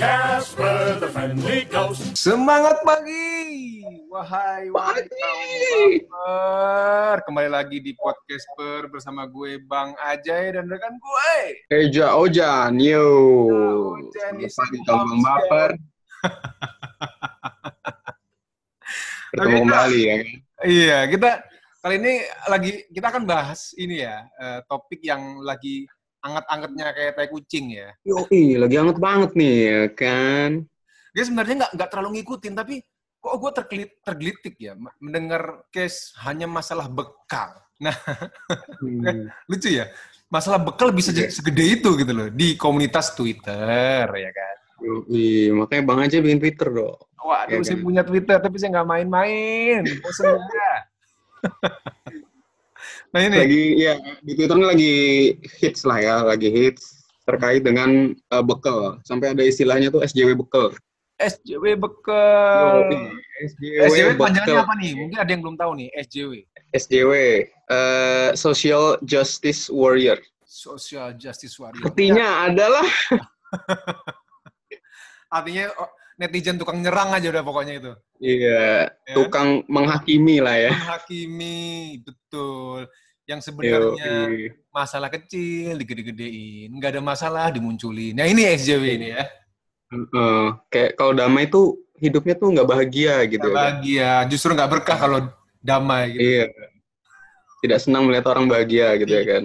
Casper 0.00 0.96
the 0.96 1.12
friendly 1.12 1.68
ghost. 1.68 2.16
Semangat 2.16 2.80
pagi, 2.88 3.84
wahai 4.08 4.72
wahai. 4.72 5.04
Kembali 7.20 7.52
lagi 7.52 7.84
di 7.84 7.92
podcast 8.00 8.48
per 8.56 8.88
bersama 8.88 9.28
gue 9.28 9.60
Bang 9.60 9.92
Ajay 10.00 10.56
dan 10.56 10.72
rekan 10.72 10.96
gue. 10.96 11.60
Eja 11.68 12.16
Ojan, 12.16 12.80
yo. 12.80 13.12
Ojan, 14.00 14.40
Selamat 14.40 14.56
pagi 14.56 14.78
kaum 14.88 15.04
Bang 15.04 15.20
baper. 15.20 15.70
Bertemu 19.36 19.56
kembali 19.68 20.00
ya. 20.00 20.16
Iya, 20.64 20.98
kita 21.12 21.44
kali 21.84 22.00
ini 22.00 22.24
lagi 22.48 22.88
kita 22.88 23.12
akan 23.12 23.28
bahas 23.28 23.76
ini 23.76 24.00
ya 24.00 24.24
eh, 24.40 24.64
topik 24.64 25.04
yang 25.04 25.44
lagi 25.44 25.84
anget-angetnya 26.20 26.86
kayak 26.92 27.12
tai 27.14 27.28
kucing 27.28 27.66
ya. 27.72 27.88
Yoi, 28.02 28.56
lagi 28.56 28.76
hangat 28.76 28.96
banget 28.96 29.30
nih 29.32 29.54
ya 29.64 29.80
kan. 29.90 30.50
Gue 31.10 31.24
sebenarnya 31.24 31.54
nggak 31.66 31.72
nggak 31.74 31.88
terlalu 31.88 32.08
ngikutin 32.16 32.54
tapi 32.54 32.74
kok 33.16 33.34
gue 33.36 33.50
tergelit, 33.52 33.90
tergelitik 34.00 34.54
ya 34.56 34.72
mendengar 34.96 35.64
case 35.68 36.12
hanya 36.20 36.44
masalah 36.44 36.86
bekal. 36.86 37.52
Nah, 37.80 37.96
Hmm. 38.80 39.28
lucu 39.48 39.72
ya 39.72 39.88
masalah 40.28 40.60
bekal 40.60 40.92
bisa 40.92 41.10
jadi 41.10 41.26
segede 41.26 41.80
itu 41.80 41.90
gitu 41.96 42.12
loh 42.12 42.28
di 42.28 42.54
komunitas 42.54 43.12
Twitter 43.12 44.04
ya 44.06 44.30
kan 44.30 44.56
Yoi, 44.80 45.50
makanya 45.50 45.82
Bang 45.82 46.00
aja 46.00 46.20
bikin 46.20 46.38
Twitter 46.38 46.68
dong. 46.70 46.96
waduh 47.18 47.50
Ya 47.50 47.64
saya 47.64 47.76
kan? 47.76 47.84
punya 47.84 48.02
Twitter 48.04 48.36
tapi 48.36 48.56
saya 48.56 48.70
nggak 48.72 48.88
main-main 48.88 49.82
bosen 50.00 50.38
ya 50.38 50.74
nah 53.10 53.26
ini 53.26 53.36
Lagi 53.42 53.62
ya 53.74 53.94
di 54.22 54.32
Twitter 54.38 54.54
ini 54.54 54.66
lagi 54.66 54.94
hits 55.58 55.82
lah 55.82 55.98
ya, 55.98 56.16
lagi 56.22 56.46
hits 56.46 57.02
terkait 57.26 57.62
dengan 57.62 58.14
eh, 58.14 58.44
bekal. 58.44 59.02
Sampai 59.02 59.34
ada 59.34 59.42
istilahnya 59.42 59.90
tuh 59.90 60.02
SJW 60.02 60.34
bekal. 60.34 60.74
SJW 61.20 61.76
bekal 61.76 62.88
Yoi, 63.60 63.92
SJW 63.92 64.08
panjangannya 64.16 64.56
bekal. 64.56 64.64
apa 64.64 64.74
nih 64.80 64.92
mungkin 64.96 65.18
ada 65.20 65.28
yang 65.28 65.42
belum 65.44 65.56
tahu 65.60 65.72
nih 65.76 65.88
SJW 66.00 66.32
SJW, 66.72 67.12
eh, 67.68 68.30
Social 68.32 68.96
Justice 69.04 69.68
Warrior. 69.68 70.16
Social 70.48 71.12
Justice 71.20 71.60
Warrior 71.60 71.84
Artinya 71.92 72.48
adalah 72.48 72.82
artinya 75.36 75.70
oh, 75.78 75.90
netizen 76.18 76.58
tukang 76.58 76.82
nyerang 76.82 77.14
aja 77.14 77.30
udah 77.30 77.44
pokoknya 77.44 77.74
itu 77.78 77.92
iya, 78.18 78.90
Ya. 79.06 79.14
tukang 79.14 79.62
menghakimi 79.70 80.42
lah 80.42 80.56
ya. 80.58 80.72
menghakimi 80.74 82.00
betul 82.02 82.90
yang 83.30 83.38
sebenarnya 83.38 84.26
Yoi. 84.26 84.50
masalah 84.74 85.06
kecil 85.06 85.78
digede-gedein 85.78 86.66
nggak 86.74 86.98
ada 86.98 87.02
masalah 87.02 87.46
dimunculin 87.54 88.18
nah 88.18 88.26
ini 88.26 88.42
SJW 88.42 88.84
ini 88.98 89.08
ya 89.14 89.22
Heeh. 89.90 90.42
kayak 90.66 90.98
kalau 90.98 91.14
damai 91.14 91.46
tuh 91.46 91.78
hidupnya 91.94 92.34
tuh 92.34 92.50
nggak 92.50 92.66
bahagia 92.66 93.22
gitu 93.30 93.46
nggak 93.46 93.54
ya. 93.54 93.54
bahagia 93.54 94.10
justru 94.26 94.50
nggak 94.50 94.70
berkah 94.70 94.98
kalau 94.98 95.18
damai 95.62 96.10
gitu 96.14 96.26
Iya. 96.26 96.46
Tidak 97.60 97.76
senang 97.76 98.08
melihat 98.08 98.32
orang 98.32 98.48
bahagia 98.48 98.96
gitu 98.96 99.12
ya 99.12 99.24
kan. 99.28 99.44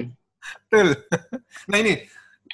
betul 0.71 0.87
nah 1.69 1.77
ini 1.77 2.07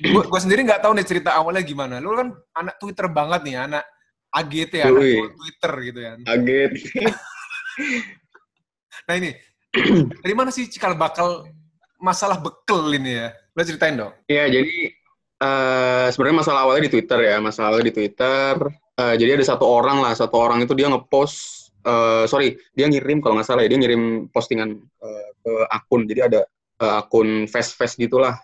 gua, 0.09 0.25
gua 0.25 0.39
sendiri 0.41 0.65
nggak 0.65 0.81
tahu 0.81 0.97
nih 0.97 1.05
cerita 1.05 1.37
awalnya 1.37 1.61
gimana 1.61 2.01
lu 2.01 2.17
kan 2.17 2.33
anak 2.57 2.75
Twitter 2.81 3.05
banget 3.07 3.45
nih 3.45 3.55
anak 3.61 3.85
AGT 4.31 4.73
anak 4.81 5.03
Yoi. 5.05 5.29
Twitter 5.37 5.73
gitu 5.85 5.99
kan 6.01 6.17
Kaget. 6.25 6.71
nah 9.07 9.15
ini 9.15 9.31
dari 10.23 10.35
mana 10.35 10.51
sih 10.51 10.67
cikal 10.67 10.99
bakal 10.99 11.47
masalah 12.01 12.37
bekel 12.43 12.91
ini 12.91 13.11
ya 13.23 13.29
lo 13.55 13.61
ceritain 13.63 13.95
dong 13.95 14.13
Iya, 14.27 14.47
jadi 14.47 14.75
eh 15.41 16.07
sebenarnya 16.13 16.37
masalah 16.45 16.59
awalnya 16.69 16.85
di 16.87 16.93
Twitter 16.93 17.19
ya, 17.25 17.41
masalah 17.41 17.73
awalnya 17.73 17.89
di 17.89 17.95
Twitter. 17.97 18.53
Eh, 19.01 19.15
jadi 19.17 19.39
ada 19.39 19.45
satu 19.47 19.65
orang 19.65 19.97
lah, 20.03 20.13
satu 20.13 20.37
orang 20.37 20.61
itu 20.61 20.77
dia 20.77 20.85
ngepost, 20.85 21.71
eh 21.81 22.29
sorry, 22.29 22.53
dia 22.77 22.85
ngirim 22.85 23.23
kalau 23.25 23.39
nggak 23.39 23.47
salah 23.49 23.65
ya, 23.65 23.73
dia 23.73 23.79
ngirim 23.81 24.29
postingan 24.29 24.77
eh, 24.77 25.29
ke 25.41 25.53
akun. 25.73 26.05
Jadi 26.05 26.21
ada 26.21 26.41
eh, 26.77 26.93
akun 27.01 27.49
face-face 27.49 27.97
gitulah, 27.97 28.37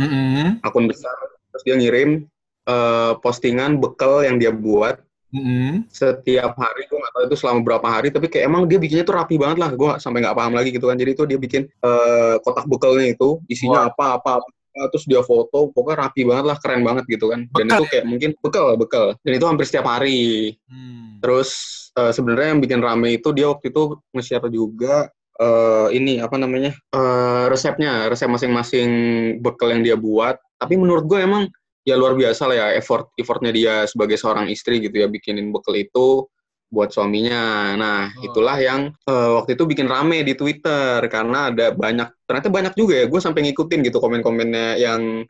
Mm-mm. 0.00 0.64
akun 0.64 0.88
besar. 0.88 1.12
Terus 1.52 1.62
dia 1.68 1.74
ngirim 1.76 2.24
eh, 2.64 3.12
postingan 3.20 3.76
bekal 3.76 4.24
yang 4.24 4.40
dia 4.40 4.48
buat 4.48 5.04
Mm-mm. 5.28 5.84
setiap 5.92 6.56
hari 6.56 6.88
gue 6.88 6.96
nggak 6.96 7.12
tahu 7.12 7.22
itu 7.28 7.36
selama 7.36 7.60
berapa 7.60 7.84
hari 7.84 8.08
tapi 8.08 8.32
kayak 8.32 8.48
emang 8.48 8.64
dia 8.64 8.80
bikinnya 8.80 9.04
tuh 9.04 9.12
rapi 9.20 9.36
banget 9.36 9.60
lah 9.60 9.70
gue 9.76 9.90
sampai 10.00 10.24
nggak 10.24 10.36
paham 10.36 10.52
lagi 10.56 10.72
gitu 10.72 10.88
kan 10.88 10.96
jadi 10.96 11.10
itu 11.12 11.22
dia 11.28 11.36
bikin 11.36 11.62
eh, 11.68 12.34
kotak 12.40 12.64
bekalnya 12.64 13.12
itu 13.12 13.36
isinya 13.44 13.92
apa 13.92 14.16
apa 14.16 14.40
apa 14.40 14.48
terus 14.88 15.04
dia 15.10 15.20
foto 15.26 15.74
pokoknya 15.74 16.06
rapi 16.06 16.22
banget 16.22 16.44
lah 16.46 16.56
keren 16.62 16.86
banget 16.86 17.04
gitu 17.10 17.28
kan 17.28 17.44
dan 17.50 17.66
Bekal 17.66 17.76
itu 17.76 17.84
ya? 17.84 17.90
kayak 17.92 18.04
mungkin 18.06 18.30
bekal 18.38 18.66
bekal 18.78 19.06
dan 19.26 19.32
itu 19.34 19.46
hampir 19.46 19.66
setiap 19.66 19.86
hari 19.90 20.54
Hmm. 20.70 21.18
terus 21.20 21.50
eh, 21.98 22.12
sebenarnya 22.14 22.54
yang 22.56 22.60
bikin 22.62 22.80
rame 22.80 23.18
itu 23.18 23.28
dia 23.34 23.50
waktu 23.50 23.68
itu 23.74 23.98
nge-share 24.14 24.48
juga 24.48 25.10
eh, 25.36 25.88
ini 25.92 26.22
apa 26.22 26.36
namanya 26.38 26.72
eh, 26.72 27.44
resepnya 27.50 28.06
resep 28.08 28.30
masing-masing 28.30 28.90
bekal 29.42 29.74
yang 29.74 29.82
dia 29.82 29.96
buat 29.98 30.38
tapi 30.56 30.78
menurut 30.78 31.04
gue 31.04 31.18
emang 31.20 31.50
ya 31.88 31.96
luar 31.96 32.12
biasa 32.12 32.42
lah 32.44 32.56
ya 32.60 32.66
effort 32.76 33.08
effortnya 33.16 33.48
dia 33.48 33.74
sebagai 33.88 34.20
seorang 34.20 34.52
istri 34.52 34.84
gitu 34.84 35.00
ya 35.00 35.08
bikinin 35.08 35.48
bekal 35.48 35.72
itu 35.72 36.28
buat 36.68 36.92
suaminya. 36.92 37.72
Nah, 37.80 38.12
Oh. 38.12 38.28
itulah 38.28 38.60
yang 38.60 38.92
eh, 38.92 39.30
waktu 39.40 39.56
itu 39.56 39.64
bikin 39.64 39.88
rame 39.88 40.20
di 40.20 40.36
Twitter 40.36 41.00
karena 41.08 41.48
ada 41.48 41.72
banyak 41.72 42.08
ternyata 42.28 42.48
banyak 42.52 42.74
juga 42.76 42.92
ya 43.00 43.04
gue 43.08 43.20
sampai 43.24 43.40
ngikutin 43.48 43.80
gitu 43.88 43.96
komen-komennya 44.04 44.76
yang 44.76 45.24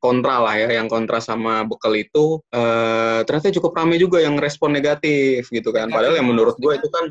kontra 0.00 0.40
lah 0.40 0.54
ya, 0.56 0.80
yang 0.80 0.88
kontra 0.88 1.20
sama 1.20 1.66
bekal 1.68 1.92
itu 1.92 2.40
eh 2.54 3.20
ternyata 3.28 3.52
cukup 3.60 3.76
rame 3.76 4.00
juga 4.00 4.24
yang 4.24 4.40
respon 4.40 4.72
negatif 4.72 5.52
gitu 5.52 5.68
kan. 5.76 5.92
Padahal 5.92 6.16
yang 6.16 6.28
menurut 6.32 6.56
gue 6.56 6.72
itu 6.72 6.88
kan 6.88 7.04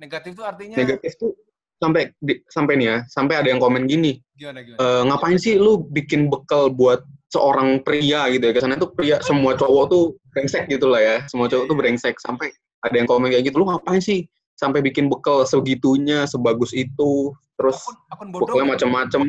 negatif 0.00 0.32
itu 0.38 0.42
artinya 0.46 0.76
negatif 0.80 1.12
tuh 1.20 1.36
sampai 1.78 2.10
di- 2.18 2.42
sampai 2.50 2.74
nih 2.74 2.86
ya, 2.86 2.96
sampai 3.06 3.34
ada 3.38 3.48
yang 3.48 3.62
komen 3.62 3.86
gini, 3.86 4.18
gimana 4.34 4.66
gimana? 4.66 4.78
"Eh, 4.82 5.02
ngapain 5.06 5.38
sih 5.38 5.54
lu 5.56 5.86
bikin 5.88 6.26
bekal 6.26 6.68
buat 6.70 7.02
seorang 7.30 7.80
pria 7.86 8.26
gitu 8.34 8.40
ya? 8.40 8.52
Kesannya 8.52 8.78
tuh 8.78 8.90
pria 8.92 9.22
semua 9.22 9.54
cowok 9.54 9.84
tuh 9.88 10.04
brengsek 10.34 10.66
gitu 10.66 10.90
lah 10.90 11.00
ya. 11.00 11.16
Semua 11.30 11.46
cowok 11.46 11.64
tuh 11.70 11.76
brengsek. 11.78 12.16
Sampai 12.18 12.50
ada 12.82 12.94
yang 12.94 13.06
komen 13.06 13.30
kayak 13.30 13.46
gitu 13.46 13.62
lu 13.62 13.66
ngapain 13.68 14.02
sih 14.02 14.26
sampai 14.58 14.82
bikin 14.82 15.06
bekal 15.06 15.46
segitunya 15.46 16.26
sebagus 16.26 16.74
itu? 16.74 17.30
Terus 17.54 17.78
akun 17.78 17.96
akun 18.10 18.28
bodoh 18.34 18.46
bekalnya 18.54 18.66
macam-macam. 18.74 19.22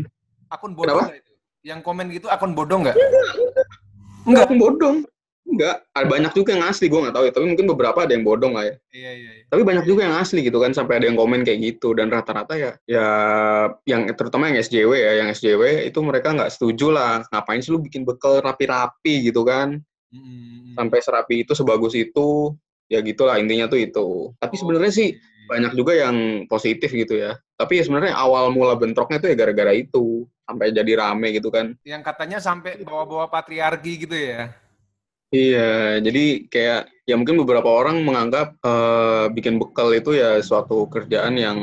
Akun 0.49 0.71
bodoh 0.73 0.97
Kenapa? 0.97 1.13
itu? 1.13 1.33
Yang 1.61 1.79
komen 1.85 2.05
gitu 2.15 2.27
akun 2.31 2.51
bodoh 2.55 2.77
nggak? 2.81 2.97
Enggak. 4.25 4.45
Aku 4.47 4.55
bodong 4.57 4.97
enggak 5.49 5.75
ada 5.91 6.05
banyak 6.05 6.31
juga 6.37 6.55
yang 6.55 6.65
asli 6.69 6.85
gue 6.87 6.99
nggak 7.01 7.15
tahu 7.15 7.25
ya. 7.27 7.33
Tapi 7.33 7.45
mungkin 7.49 7.65
beberapa 7.67 7.99
ada 8.05 8.13
yang 8.13 8.23
bodong 8.23 8.53
lah 8.55 8.69
ya. 8.69 8.75
Iya 8.93 9.11
iya 9.17 9.31
iya. 9.41 9.43
Tapi 9.49 9.61
banyak 9.65 9.85
juga 9.89 10.01
yang 10.05 10.15
asli 10.21 10.39
gitu 10.45 10.61
kan 10.61 10.71
sampai 10.71 11.01
ada 11.01 11.05
yang 11.09 11.17
komen 11.17 11.41
kayak 11.41 11.59
gitu. 11.59 11.97
Dan 11.97 12.13
rata-rata 12.13 12.53
ya 12.55 12.71
ya 12.85 13.07
yang 13.89 14.07
terutama 14.13 14.53
yang 14.53 14.61
SJW 14.61 14.91
ya 14.93 15.11
yang 15.25 15.27
SJW 15.33 15.89
itu 15.89 15.99
mereka 16.05 16.31
nggak 16.31 16.53
setuju 16.53 16.93
lah 16.93 17.25
ngapain 17.33 17.59
sih 17.59 17.73
lu 17.73 17.81
bikin 17.81 18.05
bekal 18.05 18.39
rapi-rapi 18.39 19.27
gitu 19.27 19.41
kan? 19.43 19.81
Mm-mm. 20.09 20.73
sampai 20.73 21.05
serapi 21.05 21.45
itu 21.45 21.53
sebagus 21.53 21.93
itu 21.93 22.57
ya 22.89 22.97
gitulah 23.05 23.37
intinya 23.37 23.69
tuh 23.69 23.77
itu. 23.77 24.33
Tapi 24.41 24.57
sebenarnya 24.57 24.89
sih 24.89 25.13
banyak 25.45 25.77
juga 25.77 25.93
yang 25.93 26.49
positif 26.49 26.89
gitu 26.89 27.13
ya. 27.13 27.37
Tapi 27.57 27.81
ya 27.81 27.83
sebenarnya 27.85 28.17
awal 28.17 28.49
mula 28.49 28.73
bentroknya 28.73 29.21
tuh 29.21 29.29
ya 29.29 29.35
gara-gara 29.37 29.73
itu 29.73 30.25
sampai 30.49 30.73
jadi 30.73 30.97
rame 30.97 31.29
gitu 31.37 31.53
kan. 31.53 31.77
Yang 31.85 32.01
katanya 32.09 32.41
sampai 32.41 32.81
bawa-bawa 32.81 33.29
patriarki 33.29 34.09
gitu 34.09 34.17
ya 34.17 34.49
iya 35.33 36.01
jadi 36.01 36.49
kayak 36.49 36.81
ya 37.05 37.15
mungkin 37.17 37.41
beberapa 37.41 37.69
orang 37.69 38.01
menganggap 38.05 38.57
eh, 38.61 39.25
bikin 39.33 39.57
bekal 39.57 39.93
itu 39.93 40.17
ya 40.17 40.41
suatu 40.41 40.85
kerjaan 40.89 41.37
yang 41.37 41.57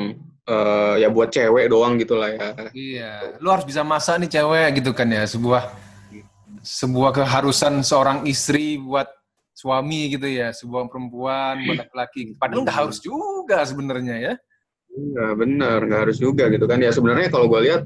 eh, 0.47 0.95
ya 1.03 1.09
buat 1.11 1.31
cewek 1.31 1.71
doang 1.71 1.99
gitu 1.99 2.19
lah 2.19 2.31
ya. 2.35 2.49
Iya 2.73 3.13
lu 3.43 3.49
harus 3.51 3.67
bisa 3.67 3.87
masak 3.87 4.23
nih 4.23 4.41
cewek 4.41 4.83
gitu 4.83 4.91
kan 4.95 5.11
ya 5.11 5.27
sebuah 5.27 5.71
sebuah 6.67 7.11
keharusan 7.23 7.87
seorang 7.87 8.27
istri 8.27 8.79
buat 8.79 9.07
suami 9.57 10.13
gitu 10.13 10.29
ya 10.29 10.53
sebuah 10.53 10.91
perempuan 10.91 11.65
buat 11.65 11.81
laki-laki. 11.81 12.37
Padahal 12.37 12.63
nggak 12.67 12.79
harus 12.87 12.99
juga 13.01 13.65
sebenarnya 13.65 14.17
ya. 14.21 14.35
Iya 14.97 15.27
benar, 15.37 15.79
nggak 15.85 16.01
harus 16.09 16.19
juga 16.21 16.49
gitu 16.49 16.65
kan. 16.65 16.81
Ya 16.81 16.89
sebenarnya 16.93 17.29
kalau 17.29 17.49
gue 17.53 17.61
lihat, 17.69 17.85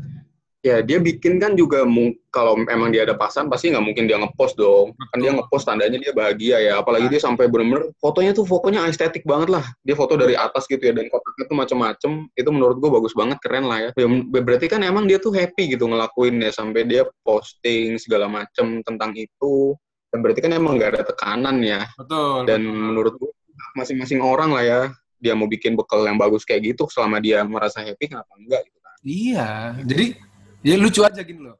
ya 0.60 0.84
dia 0.84 1.00
bikin 1.00 1.40
kan 1.40 1.56
juga 1.56 1.88
kalau 2.28 2.60
emang 2.68 2.92
dia 2.92 3.08
ada 3.08 3.16
pasan 3.16 3.48
pasti 3.48 3.72
nggak 3.72 3.80
mungkin 3.80 4.04
dia 4.04 4.20
ngepost 4.20 4.60
dong. 4.60 4.92
Kan 5.12 5.18
dia 5.24 5.32
ngepost 5.32 5.64
tandanya 5.64 5.98
dia 5.98 6.12
bahagia 6.12 6.56
ya. 6.60 6.72
Apalagi 6.80 7.08
dia 7.08 7.20
sampai 7.20 7.48
bener-bener 7.48 7.90
fotonya 7.98 8.36
tuh 8.36 8.44
pokoknya 8.44 8.84
estetik 8.86 9.24
banget 9.24 9.48
lah. 9.50 9.64
Dia 9.82 9.96
foto 9.96 10.14
dari 10.20 10.36
atas 10.36 10.68
gitu 10.68 10.80
ya 10.80 10.92
dan 10.92 11.08
kotaknya 11.08 11.44
tuh 11.48 11.56
macem-macem. 11.56 12.12
Itu 12.36 12.50
menurut 12.52 12.76
gue 12.78 12.90
bagus 12.92 13.16
banget, 13.16 13.40
keren 13.40 13.66
lah 13.66 13.88
ya. 13.88 13.90
ya. 13.96 14.06
Berarti 14.30 14.66
kan 14.68 14.84
emang 14.84 15.08
dia 15.08 15.16
tuh 15.16 15.32
happy 15.32 15.74
gitu 15.74 15.88
ngelakuin 15.88 16.38
ya 16.44 16.52
sampai 16.52 16.84
dia 16.84 17.02
posting 17.24 17.96
segala 17.96 18.28
macem 18.28 18.84
tentang 18.84 19.16
itu. 19.16 19.74
Dan 20.10 20.26
berarti 20.26 20.42
kan 20.42 20.52
emang 20.52 20.74
nggak 20.74 20.90
ada 20.98 21.02
tekanan 21.06 21.62
ya 21.62 21.86
betul 21.94 22.42
dan 22.42 22.60
betul. 22.66 22.82
menurut 22.82 23.14
gue 23.14 23.30
masing-masing 23.78 24.18
orang 24.18 24.50
lah 24.50 24.64
ya 24.66 24.80
dia 25.22 25.38
mau 25.38 25.46
bikin 25.46 25.78
bekal 25.78 26.02
yang 26.02 26.18
bagus 26.18 26.42
kayak 26.42 26.74
gitu 26.74 26.90
selama 26.90 27.22
dia 27.22 27.46
merasa 27.46 27.78
happy 27.78 28.10
kenapa 28.10 28.32
enggak 28.34 28.66
gitu 28.66 28.78
kan 28.82 28.96
Iya, 29.00 29.48
jadi 29.80 30.12
ya 30.60 30.74
lucu 30.76 31.00
aja 31.02 31.20
gini 31.22 31.40
loh. 31.40 31.56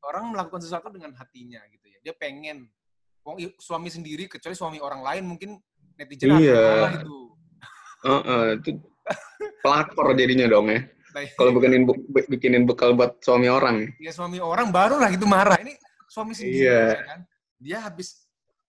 Orang 0.00 0.32
melakukan 0.32 0.64
sesuatu 0.64 0.88
dengan 0.88 1.12
hatinya 1.14 1.60
gitu 1.68 1.86
ya. 1.86 1.98
Dia 2.00 2.14
pengen 2.16 2.68
suami 3.60 3.92
sendiri 3.92 4.24
kecuali 4.24 4.56
suami 4.56 4.78
orang 4.80 5.04
lain 5.04 5.24
mungkin 5.28 5.50
netizen 6.00 6.40
Iya. 6.40 7.04
itu. 7.04 7.18
Heeh, 8.06 8.44
itu 8.56 8.70
pelakor 9.60 10.16
jadinya 10.16 10.48
dong 10.48 10.72
ya. 10.72 10.80
Nah, 11.12 11.24
Kalau 11.34 11.50
bikinin 11.52 11.82
bu- 11.84 12.04
bikinin 12.08 12.64
bekal 12.64 12.94
buat 12.94 13.18
suami 13.20 13.48
orang. 13.50 13.90
ya 13.98 14.12
suami 14.14 14.38
orang 14.40 14.70
barulah 14.72 15.08
gitu 15.12 15.26
marah. 15.28 15.58
Ini 15.60 15.74
suami 16.08 16.32
sendiri 16.32 16.64
Iya. 16.64 16.80
ya 16.94 17.02
kan. 17.04 17.20
Dia 17.58 17.78
habis 17.84 18.08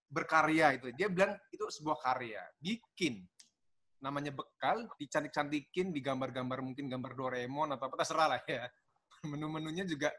berkarya 0.10 0.76
itu. 0.76 0.90
Dia 0.98 1.08
bilang 1.08 1.38
itu 1.54 1.64
sebuah 1.70 2.02
karya. 2.02 2.42
Bikin 2.60 3.24
namanya 4.02 4.32
bekal, 4.34 4.88
dicantik-cantikin, 4.98 5.92
digambar-gambar 5.94 6.60
mungkin 6.60 6.88
gambar 6.90 7.14
Doraemon 7.16 7.76
atau 7.76 7.86
apa 7.88 7.96
terserah 8.02 8.28
lah 8.36 8.42
ya. 8.44 8.66
Menu-menunya 9.28 9.84
juga 9.84 10.14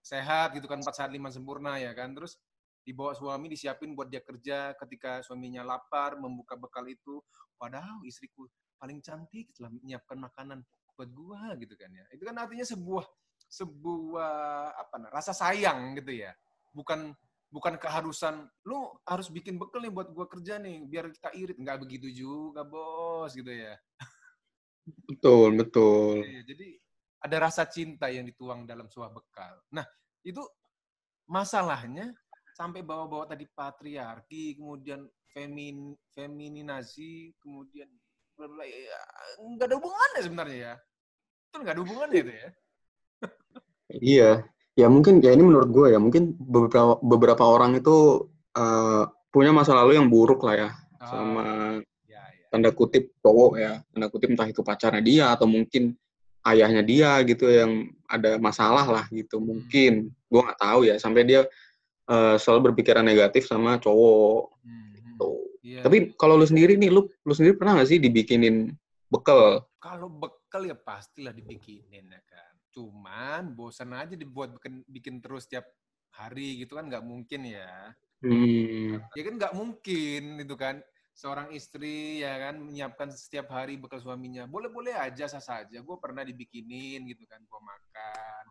sehat 0.00 0.56
gitu 0.56 0.64
kan 0.64 0.80
4 0.80 0.96
sehat 0.96 1.10
5 1.12 1.28
sempurna 1.32 1.76
ya 1.80 1.92
kan. 1.96 2.12
Terus 2.12 2.36
dibawa 2.84 3.12
suami 3.12 3.52
disiapin 3.52 3.92
buat 3.92 4.08
dia 4.08 4.24
kerja 4.24 4.72
ketika 4.80 5.20
suaminya 5.20 5.64
lapar 5.64 6.16
membuka 6.16 6.56
bekal 6.56 6.84
itu. 6.88 7.20
Padahal 7.60 8.00
istriku 8.08 8.48
paling 8.80 9.04
cantik 9.04 9.52
telah 9.52 9.68
menyiapkan 9.68 10.16
makanan 10.16 10.64
buat 10.96 11.08
gua 11.12 11.56
gitu 11.60 11.76
kan 11.76 11.92
ya. 11.92 12.04
Itu 12.12 12.24
kan 12.24 12.36
artinya 12.40 12.64
sebuah 12.64 13.04
sebuah 13.50 14.32
apa 14.76 14.94
nah, 15.00 15.10
rasa 15.12 15.32
sayang 15.36 15.96
gitu 16.00 16.24
ya. 16.24 16.32
Bukan 16.72 17.12
bukan 17.50 17.82
keharusan 17.82 18.46
lu 18.64 18.88
harus 19.02 19.26
bikin 19.28 19.58
bekal 19.58 19.82
nih 19.82 19.92
buat 19.92 20.08
gua 20.12 20.24
kerja 20.28 20.56
nih 20.56 20.84
biar 20.88 21.12
kita 21.12 21.30
irit. 21.36 21.56
Nggak 21.60 21.78
begitu 21.84 22.08
juga 22.08 22.64
bos 22.64 23.32
gitu 23.36 23.52
ya. 23.52 23.76
Betul, 25.06 25.60
betul. 25.60 26.24
Iya, 26.24 26.42
jadi 26.50 26.68
ada 27.20 27.36
rasa 27.36 27.68
cinta 27.68 28.08
yang 28.08 28.24
dituang 28.24 28.64
dalam 28.64 28.88
sebuah 28.88 29.12
bekal. 29.12 29.54
Nah, 29.76 29.84
itu 30.24 30.40
masalahnya 31.28 32.12
sampai 32.56 32.80
bawa-bawa 32.80 33.28
tadi 33.28 33.44
patriarki, 33.48 34.56
kemudian 34.56 35.04
femin 35.30 35.94
femininasi, 36.16 37.36
kemudian 37.38 37.88
bla 38.34 38.48
bla, 38.48 38.64
ya, 38.64 39.00
nggak 39.36 39.68
ada 39.68 39.76
hubungannya 39.76 40.20
sebenarnya 40.24 40.58
ya. 40.58 40.74
Itu 41.48 41.56
nggak 41.60 41.74
ada 41.76 41.82
hubungannya 41.84 42.20
itu 42.20 42.32
ya. 42.32 42.48
Iya, 43.90 44.46
ya 44.78 44.86
mungkin 44.86 45.18
ya 45.18 45.34
ini 45.34 45.42
menurut 45.42 45.66
gue 45.74 45.86
ya 45.90 45.98
mungkin 45.98 46.38
beberapa 46.38 47.02
beberapa 47.02 47.42
orang 47.42 47.74
itu 47.74 48.30
eh, 48.54 49.02
punya 49.34 49.50
masa 49.50 49.74
lalu 49.74 49.98
yang 49.98 50.06
buruk 50.06 50.42
lah 50.46 50.54
ya 50.54 50.70
sama 51.00 51.78
ya, 52.06 52.22
ya. 52.22 52.46
tanda 52.54 52.70
kutip 52.70 53.14
cowok 53.18 53.52
ya 53.58 53.72
tanda 53.90 54.06
kutip 54.06 54.30
entah 54.30 54.46
itu 54.46 54.62
pacarnya 54.62 55.02
dia 55.02 55.24
atau 55.34 55.50
mungkin 55.50 55.98
ayahnya 56.46 56.80
dia 56.80 57.20
gitu 57.24 57.48
yang 57.48 57.92
ada 58.08 58.40
masalah 58.40 58.86
lah 58.88 59.04
gitu 59.12 59.38
mungkin 59.38 60.08
gue 60.08 60.40
nggak 60.40 60.60
tahu 60.60 60.88
ya 60.88 60.96
sampai 60.96 61.22
dia 61.28 61.44
eh, 62.08 62.36
selalu 62.40 62.72
berpikiran 62.72 63.04
negatif 63.04 63.44
sama 63.44 63.76
cowok 63.76 64.56
Hmm, 64.64 64.92
hmm. 64.96 65.16
tuh. 65.20 65.40
Iya. 65.60 65.82
Tapi 65.84 66.16
kalau 66.16 66.40
lu 66.40 66.46
sendiri 66.48 66.76
nih, 66.76 66.88
lu 66.88 67.08
lu 67.24 67.32
sendiri 67.36 67.56
pernah 67.56 67.76
nggak 67.80 67.90
sih 67.90 68.00
dibikinin 68.00 68.72
bekal? 69.10 69.66
kalau 69.80 70.12
bekal 70.12 70.68
ya 70.68 70.76
pastilah 70.76 71.32
dibikinin 71.32 72.04
ya 72.12 72.22
kan. 72.28 72.52
Cuman 72.70 73.56
bosan 73.56 73.96
aja 73.96 74.12
dibuat 74.12 74.52
bikin, 74.60 74.84
bikin 74.84 75.14
terus 75.24 75.48
tiap 75.48 75.64
hari 76.12 76.60
gitu 76.62 76.76
kan 76.76 76.86
nggak 76.86 77.00
mungkin 77.00 77.48
ya. 77.48 77.96
Hmm, 78.20 79.00
ya 79.16 79.22
kan 79.24 79.34
nggak 79.40 79.56
mungkin 79.56 80.22
itu 80.44 80.54
kan 80.60 80.84
seorang 81.12 81.52
istri 81.52 82.22
ya 82.24 82.50
kan 82.50 82.60
menyiapkan 82.60 83.12
setiap 83.12 83.52
hari 83.52 83.76
bekal 83.76 84.00
suaminya. 84.00 84.48
Boleh-boleh 84.48 84.96
aja 84.96 85.28
sah 85.28 85.42
saja 85.42 85.78
gue 85.80 85.96
pernah 86.00 86.24
dibikinin 86.24 87.04
gitu 87.06 87.24
kan 87.28 87.40
gue 87.42 87.60
makan. 87.60 88.44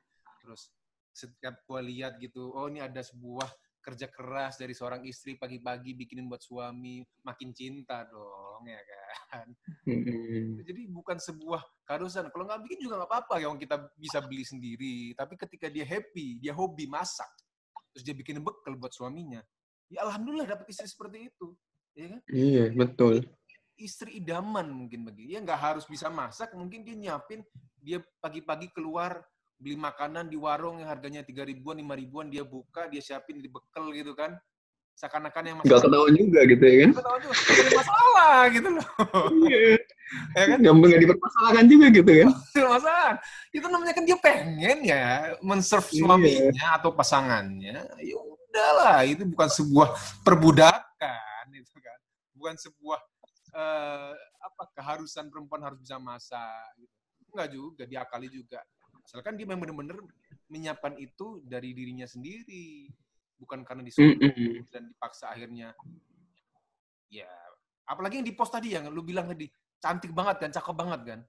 Terus 0.46 0.72
setiap 1.12 1.62
gue 1.66 1.80
lihat 1.92 2.22
gitu 2.22 2.54
oh 2.54 2.70
ini 2.70 2.80
ada 2.80 3.02
sebuah 3.02 3.50
kerja 3.80 4.12
keras 4.12 4.60
dari 4.60 4.76
seorang 4.76 5.02
istri 5.08 5.40
pagi-pagi 5.40 5.98
bikinin 5.98 6.30
buat 6.30 6.44
suami. 6.44 7.02
Makin 7.26 7.50
cinta 7.56 8.06
dong 8.06 8.64
ya 8.68 8.80
kan. 9.32 9.48
Jadi 10.68 10.82
bukan 10.92 11.18
sebuah 11.18 11.64
keharusan. 11.88 12.30
Kalau 12.30 12.44
nggak 12.46 12.62
bikin 12.70 12.86
juga 12.86 13.02
nggak 13.02 13.12
apa-apa 13.12 13.36
yang 13.42 13.58
kita 13.58 13.90
bisa 13.98 14.22
beli 14.22 14.46
sendiri. 14.46 14.96
Tapi 15.18 15.34
ketika 15.40 15.72
dia 15.72 15.88
happy 15.88 16.44
dia 16.44 16.54
hobi 16.54 16.86
masak 16.86 17.28
terus 17.94 18.04
dia 18.06 18.16
bikin 18.16 18.40
bekal 18.40 18.78
buat 18.78 18.94
suaminya 18.94 19.42
ya 19.90 20.06
alhamdulillah 20.06 20.48
dapat 20.48 20.70
istri 20.70 20.88
seperti 20.88 21.28
itu 21.34 21.58
ya 22.00 22.08
kan 22.16 22.20
iya 22.32 22.64
betul. 22.72 23.16
istri 23.76 24.24
idaman 24.24 24.68
mungkin 24.72 25.04
bagi 25.08 25.28
dia 25.36 25.40
nggak 25.44 25.60
harus 25.60 25.84
bisa 25.88 26.08
masak 26.08 26.52
mungkin 26.56 26.84
dia 26.88 26.96
nyiapin 26.96 27.44
dia 27.80 28.00
pagi-pagi 28.24 28.72
keluar 28.72 29.24
beli 29.60 29.76
makanan 29.76 30.32
di 30.32 30.40
warung 30.40 30.80
yang 30.80 30.88
harganya 30.88 31.24
tiga 31.24 31.44
ribuan 31.44 31.76
lima 31.80 31.96
ribuan 31.96 32.32
dia 32.32 32.48
buka 32.48 32.88
dia 32.88 33.04
siapin 33.04 33.44
di 33.44 33.52
bekal 33.52 33.92
gitu 33.92 34.16
kan 34.16 34.40
seakan-akan 35.00 35.44
yang 35.48 35.58
Gak 35.64 35.80
ketahuan 35.88 36.12
juga 36.12 36.40
gitu 36.44 36.60
ya 36.68 36.76
kan? 36.84 36.92
Nggak 36.92 37.06
tahu 37.08 37.18
juga, 37.24 37.36
masalah 37.72 38.38
gitu 38.52 38.68
loh 38.76 38.88
Iya. 39.48 39.60
ya 40.36 40.44
kan 40.44 40.58
Nggak 40.60 40.74
nggak 40.76 41.02
dipermasalahkan 41.08 41.66
juga 41.72 41.86
gitu 41.96 42.12
kan? 42.12 42.30
Masalah. 42.76 43.10
Itu 43.56 43.66
namanya 43.72 43.94
kan 43.96 44.04
dia 44.04 44.18
pengen 44.20 44.78
ya 44.84 45.04
men-serve 45.40 45.88
Iya. 45.96 46.04
suaminya 46.04 46.68
atau 46.76 46.92
pasangannya. 46.92 47.80
Ya 48.04 48.16
udahlah, 48.20 49.00
itu 49.08 49.24
bukan 49.24 49.48
sebuah 49.48 49.88
perbudakan 50.28 50.84
kan. 51.00 51.29
Bukan 52.40 52.56
sebuah 52.56 53.00
eh, 53.60 54.14
apa 54.16 54.64
keharusan 54.80 55.28
perempuan 55.28 55.68
harus 55.68 55.84
bisa 55.84 56.00
masak 56.00 56.72
gitu. 56.80 56.96
Enggak 57.36 57.50
juga, 57.52 57.84
diakali 57.86 58.28
juga. 58.32 58.60
Asalkan 59.04 59.36
dia 59.36 59.46
memang 59.46 59.68
benar-benar 59.68 60.00
menyiapkan 60.50 60.98
itu 60.98 61.44
dari 61.46 61.76
dirinya 61.76 62.08
sendiri, 62.08 62.90
bukan 63.38 63.62
karena 63.68 63.84
disuruh 63.84 64.16
Mm-mm. 64.16 64.66
dan 64.72 64.88
dipaksa 64.90 65.30
akhirnya. 65.30 65.76
Ya, 67.10 67.30
apalagi 67.90 68.22
yang 68.22 68.28
di 68.28 68.34
post 68.38 68.54
tadi 68.54 68.74
yang 68.74 68.90
lu 68.90 69.02
bilang 69.02 69.30
tadi 69.30 69.50
cantik 69.82 70.14
banget 70.14 70.46
kan, 70.46 70.52
cakep 70.54 70.76
banget 70.78 71.02
kan, 71.06 71.20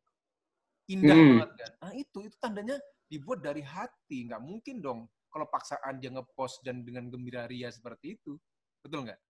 indah 0.88 1.16
Mm. 1.16 1.28
banget 1.36 1.50
kan. 1.56 1.70
Nah 1.84 1.92
itu 1.96 2.18
itu 2.24 2.36
tandanya 2.40 2.76
dibuat 3.08 3.40
dari 3.40 3.64
hati, 3.64 4.28
nggak 4.28 4.42
mungkin 4.44 4.76
dong 4.84 5.00
kalau 5.32 5.46
paksaan 5.48 6.02
dia 6.02 6.10
ngepost 6.12 6.60
dan 6.66 6.82
dengan 6.84 7.08
gembira 7.08 7.46
ria 7.48 7.70
seperti 7.72 8.18
itu, 8.18 8.36
betul 8.84 9.08
nggak? 9.08 9.20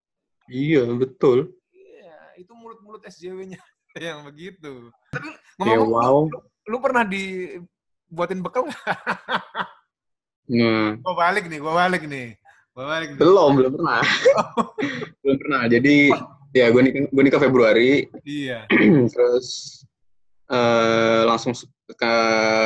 Iya 0.51 0.83
betul. 0.97 1.60
Itu 2.37 2.53
mulut-mulut 2.55 3.01
SJW-nya 3.03 3.59
yang 3.99 4.23
begitu. 4.23 4.89
Tapi 5.11 5.29
Ya 5.61 5.77
ngomong, 5.77 5.91
wow. 5.93 6.17
lu, 6.31 6.39
lu 6.67 6.77
pernah 6.81 7.03
dibuatin 7.05 8.41
bekal 8.41 8.65
nggak? 8.65 8.81
Nah, 10.51 10.99
Gua 10.99 11.13
balik 11.15 11.45
nih, 11.47 11.59
gua 11.61 11.73
balik 11.77 12.03
nih. 12.09 12.35
Gua 12.73 12.85
balik 12.87 13.09
nih. 13.15 13.19
belum 13.19 13.51
belum 13.59 13.71
pernah. 13.77 14.01
belum 15.23 15.37
pernah. 15.37 15.61
Jadi 15.67 15.95
ya 16.51 16.67
gue 16.67 16.81
nikah 16.83 17.07
gue 17.07 17.23
nikah 17.23 17.39
Februari 17.39 18.11
Iya. 18.27 18.67
terus 19.15 19.79
eh 20.51 21.23
langsung 21.23 21.55
ke 21.87 22.13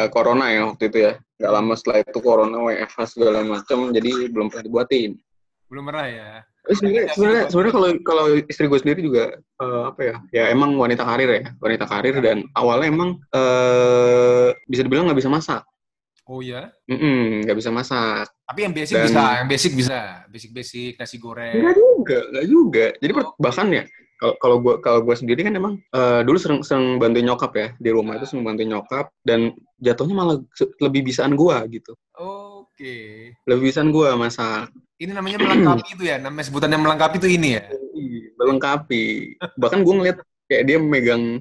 corona 0.10 0.50
ya 0.50 0.66
waktu 0.70 0.90
itu 0.90 0.98
ya. 1.10 1.14
Gak 1.36 1.52
lama 1.52 1.74
setelah 1.76 2.00
itu 2.02 2.20
corona 2.24 2.58
WFH 2.64 2.98
segala 3.12 3.44
macam 3.44 3.92
jadi 3.92 4.32
belum 4.32 4.48
pernah 4.50 4.66
dibuatin. 4.66 5.20
Belum 5.68 5.84
pernah 5.86 6.06
ya. 6.08 6.30
Sebenarnya 6.68 7.04
sebenarnya 7.10 7.44
sebenarnya 7.48 7.74
kalau 7.74 7.90
kalau 8.02 8.24
istri 8.42 8.66
gue 8.66 8.80
sendiri 8.80 9.00
juga 9.00 9.24
eh, 9.38 9.84
apa 9.86 10.02
ya 10.02 10.16
ya 10.32 10.44
emang 10.50 10.74
wanita 10.74 11.02
karir 11.02 11.30
ya 11.30 11.44
wanita 11.58 11.86
karir 11.86 12.16
dan 12.20 12.42
awalnya 12.52 12.88
emang 12.88 13.10
eh 13.30 14.50
bisa 14.66 14.82
dibilang 14.82 15.06
nggak 15.06 15.20
bisa 15.20 15.30
masak 15.30 15.62
Oh 16.26 16.42
ya. 16.42 16.74
Nggak 16.90 17.54
bisa 17.54 17.70
masak 17.70 18.26
Tapi 18.44 18.60
yang 18.60 18.74
basic 18.74 18.98
Dan- 18.98 19.06
bisa, 19.06 19.24
yang 19.38 19.46
basic 19.48 19.72
bisa. 19.78 20.00
Basic-basic, 20.26 20.98
nasi 20.98 21.16
goreng. 21.18 21.54
nggak 21.62 21.78
juga 21.78 22.18
nggak 22.34 22.46
juga 22.48 22.86
jadi 22.98 23.12
Oh. 23.14 23.34
bahkan 23.38 23.70
ya 23.70 23.84
kalau 24.16 24.34
kalau 24.40 24.58
gue 24.58 24.74
kalau 24.82 25.00
gue 25.04 25.14
sendiri 25.14 25.46
kan 25.46 25.54
emang 25.54 25.78
eh, 25.92 26.22
dulu 26.26 26.38
sering 26.42 26.66
sering 26.66 26.98
bantuin 26.98 27.30
nyokap 27.30 27.52
ya 27.54 27.68
di 27.78 27.90
rumah 27.94 28.18
itu 28.18 28.26
Ah. 28.26 28.30
sering 28.32 28.42
bantuin 28.44 28.74
nyokap 28.74 29.14
dan 29.22 29.54
jatuhnya 29.78 30.16
malah 30.18 30.36
lebih 30.82 31.06
bisaan 31.06 31.38
gue 31.38 31.56
gitu 31.72 31.94
Oke. 32.76 33.32
lebih 33.48 33.72
bisaan 33.72 33.88
gue 33.88 34.08
masak 34.16 34.68
Ini 34.96 35.12
namanya 35.12 35.40
melengkapi 35.40 35.96
itu 35.96 36.04
ya, 36.04 36.20
namanya 36.20 36.44
sebutannya 36.44 36.76
melengkapi 36.76 37.16
itu 37.20 37.28
ini 37.32 37.56
ya. 37.56 37.64
Ih, 37.96 38.32
melengkapi 38.36 39.36
bahkan 39.56 39.80
gue 39.80 39.94
ngeliat 39.94 40.18
kayak 40.48 40.64
dia 40.64 40.78
megang 40.78 41.40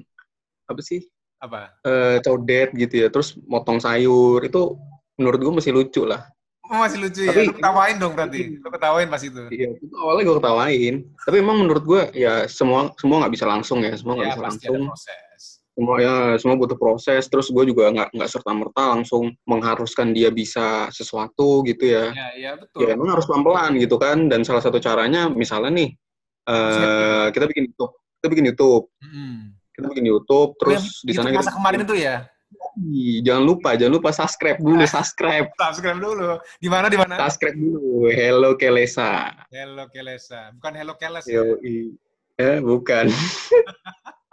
apa 0.65 0.79
sih 0.79 1.03
Apa? 1.39 1.75
eh 1.83 2.19
codet 2.19 2.71
gitu 2.71 3.03
ya, 3.03 3.07
terus 3.07 3.35
motong 3.43 3.79
sayur 3.79 4.39
itu 4.41 4.79
menurut 5.15 5.39
gue 5.39 5.53
masih 5.53 5.71
lucu 5.71 6.03
lah. 6.03 6.23
Oh, 6.65 6.81
masih 6.81 6.97
lucu 6.97 7.21
ya. 7.21 7.31
Tapi- 7.31 7.47
Lu 7.47 7.55
ketawain 7.55 7.95
dong 7.95 8.13
berarti. 8.15 8.39
Lu 8.57 8.69
ketawain 8.71 9.07
pas 9.07 9.21
itu. 9.21 9.43
Iya, 9.47 9.69
itu 9.77 9.95
awalnya 9.95 10.23
gue 10.25 10.35
ketawain. 10.39 10.95
Tapi 11.21 11.35
emang 11.37 11.57
menurut 11.61 11.83
gue 11.85 12.01
ya 12.11 12.47
semua 12.49 12.89
semua 12.97 13.21
nggak 13.21 13.33
bisa 13.35 13.45
langsung 13.45 13.83
ya, 13.83 13.93
semua 13.93 14.17
nggak 14.17 14.27
Ya, 14.27 14.33
bisa 14.33 14.43
pasti 14.43 14.65
ada 14.65 14.71
langsung. 14.73 14.87
proses. 14.89 15.24
Semua 15.75 15.99
ya 15.99 16.15
semua 16.39 16.55
butuh 16.55 16.79
proses. 16.79 17.27
Terus 17.27 17.51
gue 17.51 17.63
juga 17.67 17.91
nggak 17.91 18.15
nggak 18.15 18.29
serta 18.31 18.51
merta 18.55 18.95
langsung 18.95 19.35
mengharuskan 19.43 20.15
dia 20.15 20.31
bisa 20.31 20.87
sesuatu 20.87 21.67
gitu 21.67 21.91
ya. 21.91 22.15
Ya, 22.15 22.27
ya 22.39 22.51
betul. 22.55 22.87
Ya 22.87 22.95
emang 22.95 23.11
harus 23.11 23.27
pelan 23.27 23.43
pelan 23.43 23.71
gitu 23.75 23.99
kan. 23.99 24.31
Dan 24.31 24.47
salah 24.47 24.63
satu 24.63 24.79
caranya 24.79 25.27
misalnya 25.27 25.75
nih 25.75 25.89
eh 26.45 27.27
kita 27.35 27.45
bikin 27.51 27.67
YouTube, 27.73 27.93
kita 28.21 28.27
bikin 28.31 28.45
YouTube, 28.53 28.85
Hmm. 29.03 29.51
kita 29.75 29.85
bikin 29.91 30.05
YouTube, 30.07 30.49
terus 30.61 31.03
di 31.03 31.11
sana 31.11 31.35
kita 31.35 31.51
kemarin 31.51 31.81
itu 31.83 31.95
ya. 31.99 32.17
jangan 33.25 33.43
lupa, 33.43 33.75
jangan 33.75 33.99
lupa 33.99 34.09
subscribe 34.15 34.59
dulu, 34.63 34.83
subscribe. 34.87 35.51
Subscribe 35.59 35.99
dulu. 35.99 36.39
Di 36.61 36.69
mana 36.71 36.87
di 36.87 36.95
mana? 36.95 37.19
Subscribe 37.27 37.57
dulu. 37.57 38.07
Hello 38.07 38.55
Kelesa. 38.55 39.31
Hello 39.51 39.91
Kelesa. 39.91 40.55
Bukan 40.55 40.71
Hello 40.71 40.93
Keles 40.95 41.25
ya. 41.27 41.43
Yo, 41.43 41.59
eh, 42.39 42.59
bukan. 42.63 43.11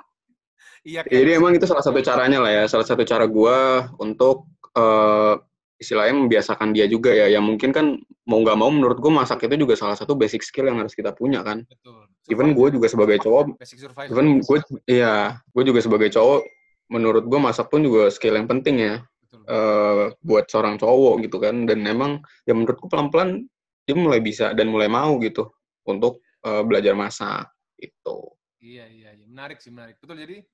Iya, 0.83 1.07
Jadi 1.07 1.31
Keles. 1.31 1.39
emang 1.39 1.53
itu 1.55 1.67
salah 1.71 1.85
satu 1.85 2.03
caranya 2.03 2.43
lah 2.43 2.51
ya, 2.51 2.65
salah 2.67 2.83
satu 2.83 3.07
cara 3.07 3.23
gua 3.31 3.87
untuk 4.03 4.51
eh, 4.75 5.35
istilahnya 5.79 6.15
membiasakan 6.27 6.75
dia 6.75 6.91
juga 6.91 7.15
ya. 7.15 7.31
Yang 7.31 7.45
mungkin 7.55 7.71
kan 7.71 7.87
mau 8.27 8.43
nggak 8.43 8.59
mau 8.59 8.71
menurut 8.71 8.99
gua 8.99 9.23
masak 9.23 9.47
itu 9.47 9.55
juga 9.63 9.79
salah 9.79 9.95
satu 9.95 10.19
basic 10.19 10.43
skill 10.43 10.67
yang 10.67 10.83
harus 10.83 10.99
kita 10.99 11.15
punya 11.15 11.47
kan. 11.47 11.63
Betul. 11.71 12.11
Even 12.31 12.55
gue 12.55 12.69
juga 12.71 12.87
sebagai 12.87 13.19
cowok, 13.19 13.59
basic 13.59 13.83
even 14.07 14.39
gue, 14.39 14.59
iya, 14.87 15.43
gue 15.51 15.63
juga 15.67 15.83
sebagai 15.83 16.07
cowok, 16.15 16.47
menurut 16.87 17.27
gue 17.27 17.41
masak 17.43 17.67
pun 17.67 17.83
juga 17.83 18.15
skill 18.15 18.39
yang 18.39 18.47
penting 18.47 18.79
ya 18.79 18.95
Betul. 19.27 19.43
eh, 19.43 20.05
buat 20.23 20.47
seorang 20.47 20.79
cowok 20.79 21.27
gitu 21.27 21.43
kan. 21.43 21.67
Dan 21.67 21.83
emang 21.83 22.23
ya 22.47 22.55
menurutku 22.55 22.87
pelan-pelan 22.87 23.43
dia 23.83 23.95
mulai 23.99 24.23
bisa 24.23 24.55
dan 24.55 24.71
mulai 24.71 24.87
mau 24.87 25.19
gitu 25.19 25.51
untuk 25.83 26.23
eh, 26.47 26.63
belajar 26.63 26.95
masak 26.95 27.51
gitu. 27.75 28.39
Iya, 28.63 28.87
iya, 28.87 29.11
iya. 29.19 29.27
Menarik 29.27 29.59
sih, 29.59 29.75
menarik. 29.75 29.99
Betul, 29.99 30.23
jadi 30.23 30.47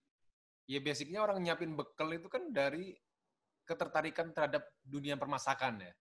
ya 0.68 0.78
basicnya 0.84 1.24
orang 1.24 1.40
nyiapin 1.40 1.72
bekal 1.72 2.12
itu 2.12 2.28
kan 2.28 2.52
dari 2.52 2.92
ketertarikan 3.64 4.36
terhadap 4.36 4.68
dunia 4.84 5.16
permasakan 5.16 5.80
ya. 5.80 5.92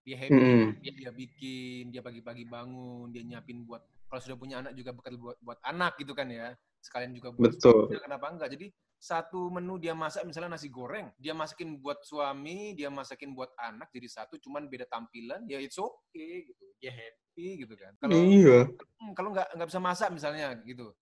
Dia 0.00 0.16
happy, 0.16 0.32
Mm-mm. 0.32 0.80
dia, 0.80 0.92
dia 0.96 1.10
bikin, 1.12 1.92
dia 1.92 2.00
pagi-pagi 2.00 2.48
bangun, 2.48 3.12
dia 3.12 3.20
nyiapin 3.20 3.68
buat, 3.68 3.84
kalau 4.08 4.20
sudah 4.22 4.38
punya 4.38 4.64
anak 4.64 4.72
juga 4.72 4.96
bekal 4.96 5.14
buat, 5.20 5.36
buat 5.44 5.60
anak 5.60 6.00
gitu 6.00 6.16
kan 6.16 6.30
ya. 6.30 6.56
Sekalian 6.80 7.12
juga 7.12 7.34
buat 7.36 7.52
Betul. 7.52 7.92
suaminya, 7.92 8.00
kenapa 8.08 8.26
enggak. 8.32 8.50
Jadi 8.56 8.66
satu 8.96 9.52
menu 9.52 9.76
dia 9.76 9.92
masak 9.92 10.24
misalnya 10.24 10.56
nasi 10.56 10.72
goreng, 10.72 11.12
dia 11.20 11.36
masakin 11.36 11.76
buat 11.76 12.00
suami, 12.00 12.72
dia 12.72 12.88
masakin 12.88 13.36
buat 13.36 13.52
anak 13.60 13.92
jadi 13.92 14.08
satu 14.08 14.40
cuman 14.40 14.68
beda 14.72 14.88
tampilan, 14.88 15.44
ya 15.44 15.60
it's 15.60 15.76
okay 15.76 16.48
gitu. 16.48 16.64
Dia 16.80 16.96
happy 16.96 17.64
gitu 17.66 17.74
kan. 17.76 17.92
Kalau 18.00 18.16
Iya. 18.16 18.72
Hmm, 19.00 19.12
kalau 19.12 19.36
nggak 19.36 19.52
nggak 19.56 19.68
bisa 19.68 19.80
masak 19.80 20.08
misalnya 20.16 20.56
gitu 20.64 20.96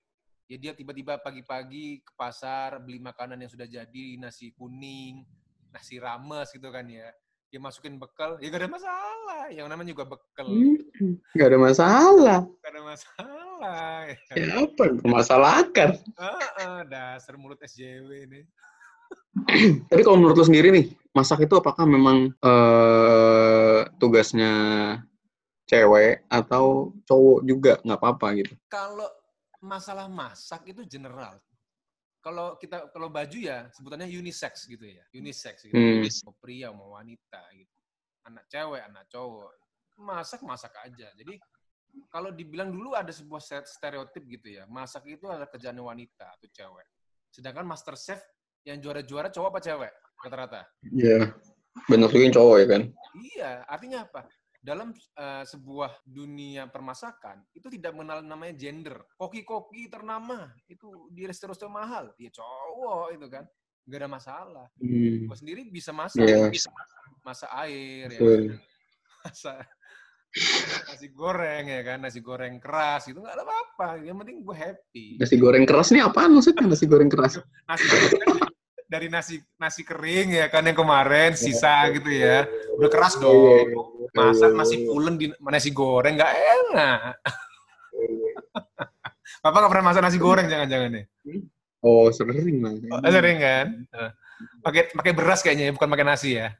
ya 0.48 0.56
dia 0.56 0.72
tiba-tiba 0.72 1.20
pagi-pagi 1.20 2.00
ke 2.00 2.12
pasar 2.16 2.80
beli 2.80 2.96
makanan 2.98 3.36
yang 3.36 3.52
sudah 3.52 3.68
jadi 3.68 4.04
nasi 4.16 4.56
kuning 4.56 5.28
nasi 5.68 6.00
rames 6.00 6.48
gitu 6.50 6.72
kan 6.72 6.88
ya 6.88 7.12
dia 7.48 7.60
masukin 7.60 8.00
bekal 8.00 8.40
ya 8.40 8.48
gak 8.48 8.64
ada 8.64 8.72
masalah 8.72 9.44
yang 9.52 9.68
namanya 9.68 9.92
juga 9.92 10.08
bekal 10.08 10.48
Hmm, 10.48 11.14
Nggak 11.36 11.48
ada 11.52 11.58
masalah. 11.60 12.38
gak 12.58 12.70
ada 12.72 12.82
masalah 12.82 13.96
ya. 14.08 14.16
Siapa 14.24 14.40
yang 14.40 14.52
mempermasalahkan? 14.98 15.88
Heeh, 16.16 16.76
dasar 16.88 17.34
mulut 17.36 17.60
SJW 17.60 18.08
ini 18.24 18.40
Tapi 19.92 20.00
kalau 20.02 20.16
menurut 20.18 20.40
lu 20.40 20.44
sendiri 20.48 20.68
nih, 20.72 20.90
masak 21.12 21.44
itu 21.44 21.54
apakah 21.54 21.84
memang 21.84 22.32
eh, 22.32 23.80
tugasnya 24.00 24.52
cewek 25.68 26.24
atau 26.32 26.96
cowok 27.04 27.38
juga 27.44 27.72
nggak 27.84 27.98
apa-apa 28.00 28.26
gitu? 28.40 28.54
kalau 28.66 29.04
masalah 29.62 30.06
masak 30.06 30.66
itu 30.70 30.86
general. 30.86 31.38
Kalau 32.18 32.58
kita 32.58 32.90
kalau 32.90 33.08
baju 33.08 33.38
ya 33.38 33.70
sebutannya 33.70 34.10
unisex 34.10 34.66
gitu 34.66 34.82
ya 34.82 35.04
unisex 35.14 35.64
gitu. 35.64 35.74
Hmm. 35.74 36.02
mau 36.02 36.34
pria 36.42 36.68
mau 36.74 36.98
wanita 36.98 37.42
gitu. 37.54 37.78
Anak 38.26 38.44
cewek 38.50 38.82
anak 38.82 39.04
cowok. 39.08 39.52
Masak 39.98 40.40
masak 40.42 40.74
aja. 40.82 41.08
Jadi 41.14 41.38
kalau 42.10 42.30
dibilang 42.34 42.70
dulu 42.70 42.94
ada 42.94 43.10
sebuah 43.10 43.40
set 43.40 43.64
stereotip 43.64 44.22
gitu 44.28 44.60
ya 44.60 44.68
masak 44.68 45.08
itu 45.08 45.24
adalah 45.24 45.48
kerjaan 45.48 45.78
wanita 45.78 46.26
atau 46.38 46.48
cewek. 46.50 46.86
Sedangkan 47.30 47.64
master 47.64 47.94
chef 47.94 48.20
yang 48.66 48.82
juara-juara 48.82 49.30
cowok 49.30 49.48
apa 49.54 49.60
cewek 49.62 49.92
rata-rata? 50.18 50.62
Iya. 50.90 51.32
Banyak 51.86 52.10
juga 52.10 52.24
yang 52.26 52.34
cowok 52.34 52.56
ya 52.58 52.66
kan? 52.66 52.82
iya 53.18 53.50
artinya 53.66 54.04
apa 54.06 54.26
dalam 54.68 54.92
eh, 54.92 55.44
sebuah 55.48 56.04
dunia 56.04 56.68
permasakan 56.68 57.40
itu 57.56 57.72
tidak 57.72 57.96
mengenal 57.96 58.20
namanya 58.20 58.52
gender. 58.52 59.00
Koki-koki 59.16 59.88
ternama 59.88 60.52
itu 60.68 61.08
di 61.08 61.24
resto-resto 61.24 61.72
mahal. 61.72 62.12
Dia 62.20 62.28
cowok 62.28 63.16
itu 63.16 63.26
kan. 63.32 63.48
Nggak 63.88 64.00
ada 64.04 64.10
masalah. 64.12 64.66
Hmm. 64.76 65.24
gue 65.24 65.36
sendiri 65.40 65.64
bisa 65.72 65.96
masak. 65.96 66.20
Iya. 66.20 66.52
bisa 66.52 66.68
masak 67.24 67.48
air 67.64 68.12
ya 68.12 68.20
Betul. 68.20 68.60
masak 69.24 69.64
nasi 70.92 71.08
goreng 71.16 71.64
ya 71.72 71.80
kan. 71.80 71.98
Nasi 72.04 72.20
goreng 72.20 72.60
keras 72.60 73.08
itu 73.08 73.16
nggak 73.16 73.32
ada 73.32 73.44
apa-apa. 73.48 74.04
Yang 74.04 74.16
penting 74.20 74.36
gue 74.44 74.56
happy. 74.56 75.06
Nasi 75.16 75.36
goreng 75.40 75.64
keras 75.64 75.88
nih 75.96 76.04
apaan 76.04 76.36
maksudnya 76.36 76.68
nasi 76.68 76.84
goreng 76.84 77.08
keras? 77.08 77.40
nasi 77.64 77.84
goreng 77.88 78.12
kan 78.20 78.52
dari 78.88 79.12
nasi 79.12 79.36
nasi 79.60 79.84
kering 79.84 80.32
ya 80.32 80.48
kan 80.48 80.64
yang 80.64 80.72
kemarin 80.74 81.36
sisa 81.36 81.92
gitu 81.92 82.08
ya. 82.08 82.48
Udah 82.80 82.88
keras 82.88 83.20
Iya, 83.20 83.22
dong. 83.22 83.66
masak 84.16 84.50
nasi 84.56 84.88
pulen 84.88 85.14
di 85.20 85.28
nasi 85.44 85.70
goreng 85.70 86.16
nggak 86.16 86.34
enak. 86.34 87.20
Papa 89.44 89.56
nggak 89.60 89.72
pernah 89.76 89.86
masak 89.92 90.02
nasi 90.02 90.16
goreng 90.18 90.48
jangan-jangan 90.48 90.90
nih 90.98 91.04
Oh 91.78 92.10
sering 92.10 92.58
lah. 92.64 92.74
Oh, 92.98 93.10
sering 93.12 93.36
kan? 93.38 93.66
Pakai 94.64 94.90
pakai 94.90 95.12
beras 95.14 95.44
kayaknya 95.44 95.70
ya, 95.70 95.72
bukan 95.76 95.88
pakai 95.92 96.06
nasi 96.08 96.30
ya? 96.40 96.48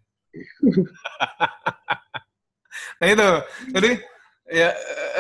Nah 2.99 3.07
itu. 3.07 3.31
Jadi 3.79 3.91
ya 4.49 4.71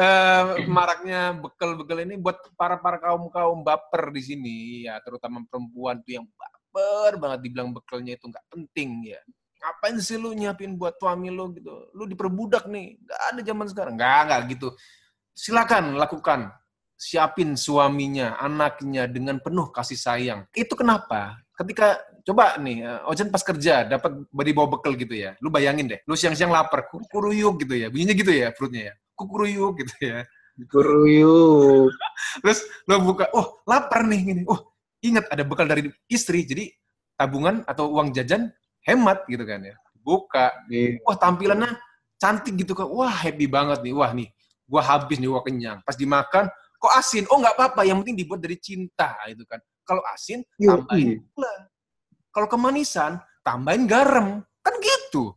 eh, 0.00 0.42
maraknya 0.66 1.36
bekal-bekal 1.36 2.00
ini 2.02 2.16
buat 2.16 2.40
para 2.56 2.80
para 2.80 2.96
kaum 2.98 3.28
kaum 3.28 3.60
baper 3.60 4.08
di 4.08 4.22
sini 4.24 4.56
ya 4.88 4.96
terutama 5.04 5.44
perempuan 5.44 6.00
tuh 6.00 6.16
yang 6.16 6.26
baper 6.72 7.18
banget 7.18 7.38
dibilang 7.48 7.70
bekalnya 7.74 8.14
itu 8.14 8.24
nggak 8.28 8.46
penting 8.52 9.14
ya. 9.14 9.20
Ngapain 9.58 9.96
sih 9.98 10.14
lu 10.14 10.30
nyiapin 10.32 10.78
buat 10.78 10.94
suami 11.02 11.34
lu 11.34 11.50
gitu? 11.56 11.90
Lu 11.94 12.06
diperbudak 12.06 12.70
nih. 12.70 12.94
Nggak 13.02 13.20
ada 13.20 13.40
zaman 13.42 13.66
sekarang. 13.66 13.94
Nggak 13.98 14.20
nggak 14.30 14.40
gitu. 14.54 14.68
Silakan 15.34 15.98
lakukan. 15.98 16.40
Siapin 16.98 17.54
suaminya 17.54 18.38
anaknya 18.42 19.06
dengan 19.06 19.38
penuh 19.38 19.70
kasih 19.70 19.98
sayang. 19.98 20.40
Itu 20.50 20.74
kenapa? 20.74 21.38
Ketika 21.54 21.98
coba 22.26 22.58
nih 22.58 22.86
eh, 22.86 23.10
Ojen 23.10 23.30
pas 23.30 23.42
kerja 23.42 23.86
dapat 23.86 24.26
body 24.30 24.50
bawa 24.54 24.78
bekal 24.78 24.94
gitu 24.94 25.14
ya. 25.14 25.34
Lu 25.42 25.50
bayangin 25.50 25.90
deh 25.90 26.00
lu 26.06 26.14
siang-siang 26.14 26.50
lapar 26.50 26.86
kukuruyuk 26.90 27.66
gitu 27.66 27.74
ya. 27.74 27.86
Bunyinya 27.90 28.14
gitu 28.14 28.30
ya 28.34 28.50
perutnya 28.54 28.82
ya. 28.90 28.94
Kukuruyuk 29.14 29.74
gitu 29.82 29.94
ya. 30.02 30.18
Kuruyuk. 30.70 31.90
terus 32.42 32.66
lu 32.86 32.94
buka 33.02 33.30
oh 33.34 33.62
lapar 33.66 34.06
nih 34.06 34.20
gini. 34.22 34.42
Oh 34.46 34.77
ingat 35.02 35.30
ada 35.30 35.42
bekal 35.46 35.66
dari 35.66 35.90
istri 36.10 36.42
jadi 36.42 36.70
tabungan 37.14 37.62
atau 37.66 37.90
uang 37.94 38.14
jajan 38.14 38.50
hemat 38.86 39.22
gitu 39.26 39.42
kan 39.42 39.62
ya. 39.62 39.74
Buka 39.98 40.54
Iya. 40.70 41.02
wah 41.04 41.16
tampilannya 41.18 41.70
cantik 42.16 42.54
gitu 42.56 42.72
kan. 42.74 42.86
Wah 42.88 43.10
happy 43.12 43.46
banget 43.46 43.82
nih. 43.84 43.92
Wah 43.94 44.10
nih 44.14 44.28
gua 44.68 44.82
habis 44.84 45.18
nih 45.18 45.28
gua 45.28 45.42
kenyang. 45.44 45.78
Pas 45.84 45.94
dimakan 45.98 46.48
kok 46.78 46.92
asin? 46.94 47.24
Oh 47.28 47.38
nggak 47.42 47.54
apa-apa. 47.58 47.82
Yang 47.84 47.98
penting 48.06 48.16
dibuat 48.24 48.40
dari 48.40 48.56
cinta 48.58 49.18
itu 49.28 49.42
kan. 49.44 49.58
Kalau 49.84 50.02
asin 50.08 50.44
tambahin 50.56 51.22
gula. 51.34 51.54
Kalau 52.30 52.46
kemanisan 52.46 53.18
tambahin 53.42 53.84
garam. 53.88 54.40
Kan 54.62 54.74
gitu. 54.84 55.32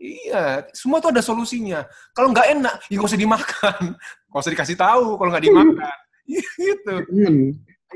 Iya 0.00 0.66
semua 0.72 0.98
tuh 0.98 1.12
ada 1.12 1.20
solusinya. 1.22 1.84
Kalau 2.16 2.32
nggak 2.32 2.48
enak 2.58 2.74
ya 2.88 2.94
nggak 2.98 3.10
usah 3.10 3.20
dimakan. 3.20 3.82
Nggak 4.32 4.48
usah 4.48 4.52
dikasih 4.56 4.78
tahu 4.80 5.06
kalau 5.20 5.28
nggak 5.28 5.44
dimakan. 5.44 5.96
Gitu. 6.56 6.94
Temen. 7.12 7.36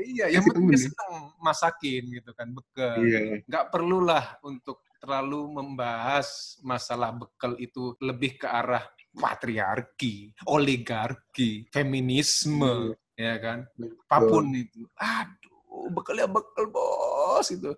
Iya 0.03 0.25
yang 0.29 0.43
penting 0.45 0.69
dia 0.69 0.77
ya. 0.77 0.83
senang 0.89 1.13
masakin 1.41 2.03
gitu 2.11 2.31
kan 2.35 2.47
bekal 2.53 2.97
Iya. 3.01 3.41
nggak 3.45 3.65
perlulah 3.73 4.25
untuk 4.45 4.83
terlalu 4.97 5.61
membahas 5.61 6.57
masalah 6.65 7.13
bekal 7.13 7.53
itu 7.61 7.93
lebih 8.01 8.41
ke 8.41 8.49
arah 8.49 8.81
patriarki, 9.17 10.33
oligarki, 10.45 11.65
feminisme, 11.73 12.93
ya 13.17 13.37
kan? 13.41 13.65
Apa 14.09 14.25
pun 14.29 14.53
itu. 14.53 14.85
Aduh, 14.97 15.89
bekal 15.93 16.21
ya 16.21 16.29
bekal 16.29 16.69
bos 16.69 17.47
itu. 17.49 17.73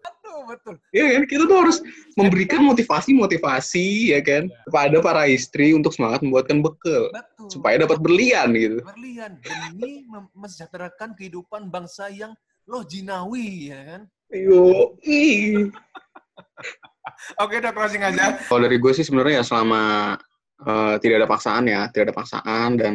Betul. 0.49 0.81
Iya 0.89 1.05
kan, 1.13 1.23
kita 1.29 1.43
tuh 1.45 1.57
harus 1.61 1.77
memberikan 2.17 2.65
motivasi-motivasi 2.65 4.17
ya 4.17 4.19
kan 4.25 4.49
kepada 4.65 4.97
para 4.97 5.23
istri 5.29 5.77
untuk 5.77 5.93
semangat 5.93 6.25
membuatkan 6.25 6.65
bekal 6.65 7.13
Betul. 7.13 7.49
supaya 7.53 7.85
dapat 7.85 8.01
berlian 8.01 8.49
gitu. 8.57 8.81
Berlian 8.81 9.37
demi 9.45 10.09
mensejahterakan 10.33 11.13
kehidupan 11.13 11.69
bangsa 11.69 12.09
yang 12.09 12.33
loh 12.65 12.81
jinawi, 12.81 13.69
ya 13.69 13.79
kan? 13.85 14.01
Yo. 14.33 14.93
Oke, 17.41 17.61
udah 17.61 17.73
closing 17.73 18.01
aja. 18.01 18.41
Kalau 18.41 18.61
dari 18.65 18.77
gue 18.81 18.91
sih 18.93 19.05
sebenarnya 19.05 19.41
ya 19.41 19.45
selama 19.45 19.81
eh, 20.65 20.95
tidak 20.97 21.15
ada 21.21 21.29
paksaan 21.29 21.63
ya, 21.69 21.85
tidak 21.93 22.09
ada 22.09 22.15
paksaan 22.17 22.69
dan 22.77 22.93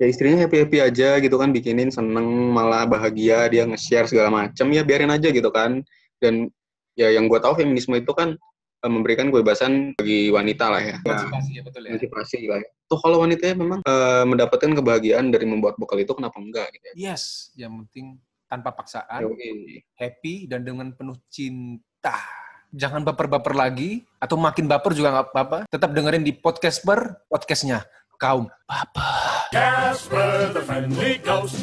ya 0.00 0.06
istrinya 0.10 0.42
happy 0.42 0.66
happy 0.66 0.78
aja 0.82 1.22
gitu 1.22 1.38
kan, 1.38 1.54
bikinin 1.54 1.94
seneng 1.94 2.26
malah 2.50 2.88
bahagia 2.88 3.46
dia 3.46 3.62
nge-share 3.68 4.10
segala 4.10 4.32
macem 4.32 4.66
ya 4.74 4.82
biarin 4.82 5.14
aja 5.14 5.30
gitu 5.30 5.54
kan. 5.54 5.86
Dan 6.18 6.50
ya 7.00 7.08
yang 7.16 7.24
gue 7.32 7.40
tahu 7.40 7.56
feminisme 7.56 7.96
itu 7.96 8.12
kan 8.12 8.36
eh, 8.84 8.90
memberikan 8.92 9.32
kebebasan 9.32 9.96
bagi 9.96 10.28
wanita 10.28 10.68
lah 10.68 10.82
ya. 10.84 10.96
Emansipasi 11.00 11.50
ya, 11.56 11.62
betul 11.64 11.82
ya. 11.88 11.90
motivasi 11.96 12.38
lah 12.44 12.58
ya. 12.60 12.68
Tuh 12.84 12.98
kalau 13.00 13.24
wanitanya 13.24 13.56
memang 13.56 13.80
eh, 13.80 14.24
mendapatkan 14.28 14.70
kebahagiaan 14.76 15.32
dari 15.32 15.48
membuat 15.48 15.80
bekal 15.80 15.96
itu 15.96 16.12
kenapa 16.12 16.36
enggak 16.36 16.68
gitu 16.76 16.84
ya. 16.92 16.94
Yes, 17.16 17.54
yang 17.56 17.80
penting 17.86 18.20
tanpa 18.50 18.74
paksaan, 18.74 19.30
Yoi. 19.30 19.80
happy 19.94 20.50
dan 20.50 20.66
dengan 20.66 20.92
penuh 20.92 21.16
cinta. 21.32 22.18
jangan 22.70 23.02
baper-baper 23.02 23.50
lagi 23.50 24.06
atau 24.22 24.38
makin 24.38 24.70
baper 24.70 24.94
juga 24.94 25.10
nggak 25.10 25.34
apa-apa. 25.34 25.58
Tetap 25.66 25.90
dengerin 25.90 26.22
di 26.22 26.30
podcast 26.30 26.86
per 26.86 27.26
podcastnya 27.26 27.82
kaum 28.14 28.46
baper. 28.62 29.48
Casper 29.50 30.54
the 30.54 30.62
friendly 30.62 31.18
ghost. 31.18 31.58